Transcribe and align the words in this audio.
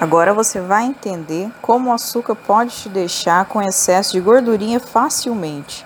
Agora 0.00 0.32
você 0.32 0.62
vai 0.62 0.86
entender 0.86 1.52
como 1.60 1.90
o 1.90 1.92
açúcar 1.92 2.34
pode 2.34 2.74
te 2.74 2.88
deixar 2.88 3.44
com 3.44 3.60
excesso 3.60 4.12
de 4.12 4.20
gordurinha 4.20 4.80
facilmente. 4.80 5.84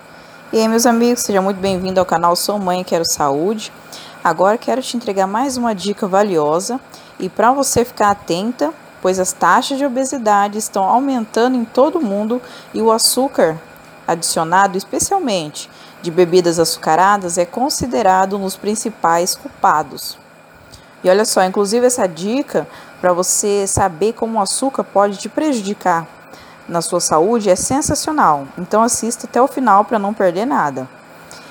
E 0.53 0.59
aí, 0.61 0.69
meus 0.69 0.87
amigos, 0.87 1.25
seja 1.25 1.43
muito 1.43 1.59
bem-vindo 1.59 1.99
ao 1.99 2.07
canal 2.07 2.37
Sou 2.37 2.57
Mãe 2.57 2.85
Quero 2.85 3.05
Saúde. 3.05 3.73
Agora 4.23 4.57
quero 4.57 4.81
te 4.81 4.97
entregar 4.97 5.27
mais 5.27 5.57
uma 5.57 5.75
dica 5.75 6.07
valiosa 6.07 6.79
e 7.19 7.29
para 7.29 7.53
você 7.53 7.85
ficar 7.85 8.13
atenta, 8.13 8.73
pois 9.03 9.19
as 9.19 9.33
taxas 9.33 9.79
de 9.79 9.85
obesidade 9.85 10.59
estão 10.59 10.85
aumentando 10.85 11.57
em 11.57 11.65
todo 11.65 11.99
o 11.99 12.05
mundo 12.05 12.41
e 12.73 12.81
o 12.81 12.93
açúcar 12.93 13.61
adicionado, 14.07 14.79
especialmente 14.79 15.69
de 16.03 16.13
bebidas 16.13 16.61
açucaradas, 16.61 17.37
é 17.37 17.45
considerado 17.45 18.37
um 18.37 18.43
dos 18.43 18.55
principais 18.55 19.35
culpados. 19.35 20.23
E 21.05 21.11
olha 21.11 21.27
só, 21.27 21.45
inclusive 21.45 21.87
essa 21.87 22.09
dica 22.09 22.67
para 23.01 23.13
você 23.13 23.67
saber 23.67 24.15
como 24.15 24.39
o 24.39 24.43
açúcar 24.43 24.83
pode 24.83 25.19
te 25.19 25.29
prejudicar 25.29 26.07
na 26.67 26.81
sua 26.81 27.01
saúde 27.01 27.51
é 27.51 27.57
sensacional. 27.57 28.47
Então 28.57 28.83
assista 28.83 29.27
até 29.27 29.41
o 29.41 29.47
final 29.47 29.85
para 29.85 29.99
não 29.99 30.15
perder 30.15 30.47
nada. 30.47 30.89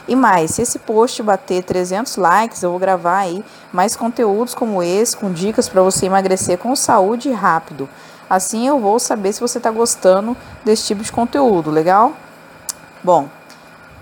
E 0.08 0.16
mais, 0.16 0.52
se 0.52 0.62
esse 0.62 0.80
post 0.80 1.22
bater 1.24 1.64
300 1.64 2.18
likes, 2.18 2.62
eu 2.62 2.72
vou 2.72 2.80
gravar 2.80 3.20
aí 3.20 3.46
mais 3.72 3.96
conteúdos 3.96 4.54
como 4.54 4.84
esse, 4.84 5.16
com 5.16 5.32
dicas 5.32 5.70
para 5.70 5.82
você 5.82 6.08
emagrecer 6.08 6.58
com 6.58 6.76
saúde 6.76 7.32
rápido. 7.32 7.88
Assim 8.30 8.68
eu 8.68 8.80
vou 8.80 9.00
saber 9.00 9.32
se 9.32 9.40
você 9.40 9.60
está 9.60 9.70
gostando 9.70 10.36
desse 10.66 10.88
tipo 10.88 11.04
de 11.04 11.12
conteúdo, 11.12 11.70
legal? 11.70 12.14
Bom, 13.04 13.30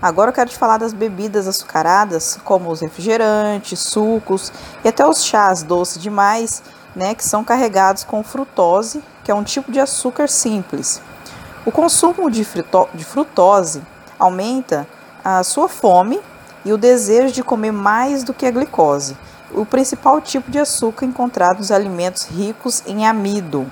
Agora 0.02 0.30
eu 0.30 0.34
quero 0.34 0.50
te 0.50 0.58
falar 0.58 0.78
das 0.78 0.92
bebidas 0.92 1.46
açucaradas, 1.46 2.36
como 2.44 2.72
os 2.72 2.80
refrigerantes, 2.80 3.78
sucos 3.78 4.52
e 4.84 4.88
até 4.88 5.06
os 5.06 5.24
chás 5.24 5.62
doces 5.62 6.02
demais, 6.02 6.60
né, 6.94 7.14
que 7.14 7.24
são 7.24 7.44
carregados 7.44 8.02
com 8.02 8.20
frutose, 8.24 9.00
que 9.22 9.30
é 9.30 9.34
um 9.34 9.44
tipo 9.44 9.70
de 9.70 9.78
açúcar 9.78 10.28
simples. 10.28 11.00
O 11.64 11.70
consumo 11.70 12.28
de, 12.28 12.44
de 12.94 13.04
frutose 13.04 13.80
aumenta 14.18 14.88
a 15.24 15.44
sua 15.44 15.68
fome 15.68 16.20
e 16.64 16.72
o 16.72 16.76
desejo 16.76 17.32
de 17.32 17.44
comer 17.44 17.70
mais 17.70 18.24
do 18.24 18.34
que 18.34 18.44
a 18.44 18.50
glicose, 18.50 19.16
o 19.52 19.64
principal 19.64 20.20
tipo 20.20 20.50
de 20.50 20.58
açúcar 20.58 21.06
encontrado 21.06 21.58
nos 21.58 21.70
alimentos 21.70 22.26
ricos 22.26 22.82
em 22.88 23.06
amido. 23.06 23.70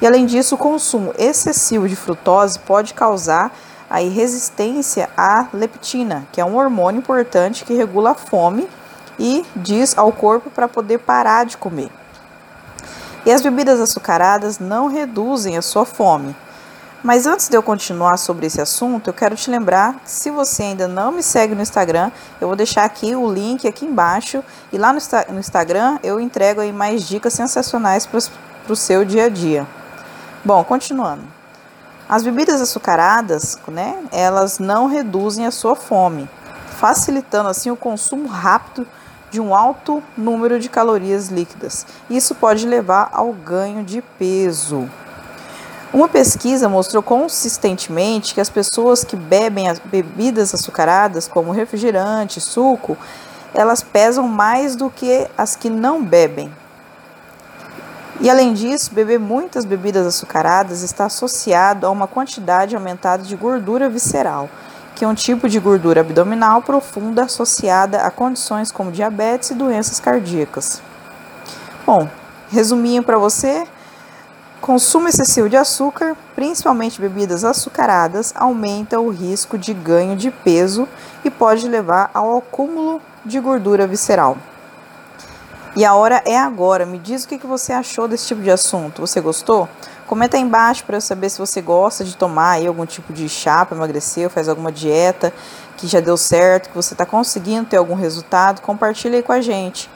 E 0.00 0.06
além 0.06 0.26
disso, 0.26 0.54
o 0.54 0.58
consumo 0.58 1.12
excessivo 1.18 1.88
de 1.88 1.96
frutose 1.96 2.56
pode 2.60 2.94
causar 2.94 3.52
aí 3.90 4.08
resistência 4.08 5.10
à 5.16 5.48
leptina, 5.52 6.26
que 6.32 6.40
é 6.40 6.44
um 6.44 6.56
hormônio 6.56 7.00
importante 7.00 7.64
que 7.64 7.74
regula 7.74 8.12
a 8.12 8.14
fome 8.14 8.68
e 9.18 9.44
diz 9.56 9.98
ao 9.98 10.12
corpo 10.12 10.48
para 10.48 10.68
poder 10.68 10.98
parar 10.98 11.44
de 11.44 11.56
comer. 11.56 11.90
E 13.26 13.32
as 13.32 13.42
bebidas 13.42 13.80
açucaradas 13.80 14.58
não 14.58 14.86
reduzem 14.86 15.58
a 15.58 15.62
sua 15.62 15.84
fome. 15.84 16.34
Mas 17.02 17.26
antes 17.26 17.48
de 17.48 17.56
eu 17.56 17.62
continuar 17.62 18.18
sobre 18.18 18.46
esse 18.46 18.60
assunto, 18.60 19.08
eu 19.08 19.14
quero 19.14 19.34
te 19.34 19.50
lembrar 19.50 19.94
que 20.00 20.10
se 20.10 20.30
você 20.30 20.64
ainda 20.64 20.86
não 20.86 21.10
me 21.10 21.22
segue 21.22 21.54
no 21.54 21.62
Instagram, 21.62 22.12
eu 22.40 22.46
vou 22.46 22.56
deixar 22.56 22.84
aqui 22.84 23.16
o 23.16 23.30
link 23.30 23.66
aqui 23.66 23.86
embaixo 23.86 24.44
e 24.70 24.76
lá 24.76 24.92
no, 24.92 25.38
Instagram 25.38 25.98
eu 26.02 26.20
entrego 26.20 26.60
aí 26.60 26.72
mais 26.72 27.02
dicas 27.08 27.32
sensacionais 27.32 28.06
para 28.06 28.20
o 28.68 28.76
seu 28.76 29.04
dia 29.04 29.24
a 29.24 29.28
dia. 29.30 29.66
Bom, 30.44 30.62
continuando. 30.62 31.39
As 32.10 32.24
bebidas 32.24 32.60
açucaradas, 32.60 33.56
né, 33.68 33.96
elas 34.10 34.58
não 34.58 34.88
reduzem 34.88 35.46
a 35.46 35.52
sua 35.52 35.76
fome, 35.76 36.28
facilitando 36.70 37.48
assim 37.48 37.70
o 37.70 37.76
consumo 37.76 38.26
rápido 38.26 38.84
de 39.30 39.40
um 39.40 39.54
alto 39.54 40.02
número 40.18 40.58
de 40.58 40.68
calorias 40.68 41.28
líquidas. 41.28 41.86
Isso 42.10 42.34
pode 42.34 42.66
levar 42.66 43.10
ao 43.12 43.32
ganho 43.32 43.84
de 43.84 44.02
peso. 44.02 44.90
Uma 45.92 46.08
pesquisa 46.08 46.68
mostrou 46.68 47.00
consistentemente 47.00 48.34
que 48.34 48.40
as 48.40 48.50
pessoas 48.50 49.04
que 49.04 49.14
bebem 49.14 49.68
as 49.68 49.78
bebidas 49.78 50.52
açucaradas, 50.52 51.28
como 51.28 51.52
refrigerante, 51.52 52.40
suco, 52.40 52.98
elas 53.54 53.84
pesam 53.84 54.26
mais 54.26 54.74
do 54.74 54.90
que 54.90 55.28
as 55.38 55.54
que 55.54 55.70
não 55.70 56.02
bebem. 56.02 56.52
E 58.22 58.28
além 58.28 58.52
disso, 58.52 58.92
beber 58.92 59.18
muitas 59.18 59.64
bebidas 59.64 60.06
açucaradas 60.06 60.82
está 60.82 61.06
associado 61.06 61.86
a 61.86 61.90
uma 61.90 62.06
quantidade 62.06 62.76
aumentada 62.76 63.22
de 63.22 63.34
gordura 63.34 63.88
visceral, 63.88 64.46
que 64.94 65.06
é 65.06 65.08
um 65.08 65.14
tipo 65.14 65.48
de 65.48 65.58
gordura 65.58 66.02
abdominal 66.02 66.60
profunda 66.60 67.22
associada 67.22 68.02
a 68.02 68.10
condições 68.10 68.70
como 68.70 68.92
diabetes 68.92 69.52
e 69.52 69.54
doenças 69.54 69.98
cardíacas. 69.98 70.82
Bom, 71.86 72.06
resuminho 72.50 73.02
para 73.02 73.16
você, 73.16 73.66
consumo 74.60 75.08
excessivo 75.08 75.48
de 75.48 75.56
açúcar, 75.56 76.14
principalmente 76.34 77.00
bebidas 77.00 77.42
açucaradas, 77.42 78.34
aumenta 78.36 79.00
o 79.00 79.08
risco 79.08 79.56
de 79.56 79.72
ganho 79.72 80.14
de 80.14 80.30
peso 80.30 80.86
e 81.24 81.30
pode 81.30 81.66
levar 81.66 82.10
ao 82.12 82.36
acúmulo 82.36 83.00
de 83.24 83.40
gordura 83.40 83.86
visceral. 83.86 84.36
E 85.76 85.84
a 85.84 85.94
hora 85.94 86.22
é 86.26 86.36
agora. 86.36 86.84
Me 86.84 86.98
diz 86.98 87.24
o 87.24 87.28
que 87.28 87.46
você 87.46 87.72
achou 87.72 88.08
desse 88.08 88.26
tipo 88.26 88.42
de 88.42 88.50
assunto. 88.50 89.00
Você 89.00 89.20
gostou? 89.20 89.68
Comenta 90.06 90.36
aí 90.36 90.42
embaixo 90.42 90.84
para 90.84 90.96
eu 90.96 91.00
saber 91.00 91.30
se 91.30 91.38
você 91.38 91.60
gosta 91.60 92.04
de 92.04 92.16
tomar 92.16 92.52
aí 92.52 92.66
algum 92.66 92.84
tipo 92.84 93.12
de 93.12 93.28
chá 93.28 93.64
para 93.64 93.76
emagrecer, 93.76 94.28
faz 94.28 94.48
alguma 94.48 94.72
dieta 94.72 95.32
que 95.76 95.86
já 95.86 96.00
deu 96.00 96.16
certo, 96.16 96.70
que 96.70 96.74
você 96.74 96.94
está 96.94 97.06
conseguindo 97.06 97.68
ter 97.68 97.76
algum 97.76 97.94
resultado. 97.94 98.60
Compartilha 98.60 99.16
aí 99.16 99.22
com 99.22 99.32
a 99.32 99.40
gente. 99.40 99.88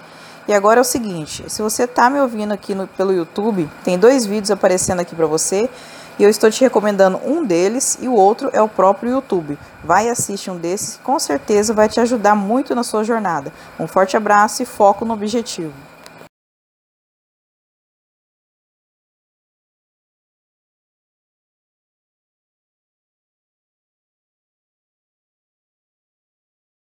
E 0.46 0.52
agora 0.52 0.78
é 0.78 0.82
o 0.82 0.84
seguinte, 0.84 1.42
se 1.48 1.62
você 1.62 1.84
está 1.84 2.10
me 2.10 2.20
ouvindo 2.20 2.52
aqui 2.52 2.74
no, 2.74 2.86
pelo 2.86 3.14
YouTube, 3.14 3.68
tem 3.82 3.98
dois 3.98 4.26
vídeos 4.26 4.50
aparecendo 4.50 5.00
aqui 5.00 5.14
para 5.14 5.26
você 5.26 5.70
e 6.18 6.22
eu 6.22 6.30
estou 6.30 6.50
te 6.50 6.60
recomendando 6.60 7.20
um 7.24 7.44
deles 7.44 7.98
e 8.00 8.08
o 8.08 8.14
outro 8.14 8.50
é 8.52 8.60
o 8.60 8.68
próprio 8.68 9.10
YouTube. 9.10 9.58
Vai 9.82 10.08
assistir 10.08 10.50
um 10.50 10.56
desses, 10.56 10.98
com 11.02 11.18
certeza 11.18 11.74
vai 11.74 11.88
te 11.88 12.00
ajudar 12.00 12.34
muito 12.34 12.74
na 12.74 12.82
sua 12.82 13.04
jornada. 13.04 13.52
Um 13.78 13.86
forte 13.86 14.16
abraço 14.16 14.62
e 14.62 14.66
foco 14.66 15.04
no 15.04 15.14
objetivo. 15.14 15.93